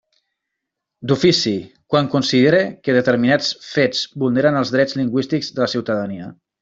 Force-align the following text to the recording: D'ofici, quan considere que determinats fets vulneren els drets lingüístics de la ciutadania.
D'ofici, 1.09 1.51
quan 1.95 2.09
considere 2.15 2.61
que 2.87 2.95
determinats 2.97 3.51
fets 3.67 4.01
vulneren 4.25 4.59
els 4.63 4.73
drets 4.77 4.99
lingüístics 5.03 5.53
de 5.61 5.67
la 5.67 5.69
ciutadania. 5.77 6.33